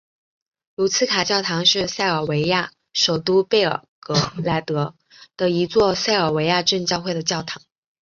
[0.77, 4.95] 卢茨卡教堂是塞尔维亚首都贝尔格莱德
[5.37, 7.61] 的一座塞尔维亚正教会的教堂。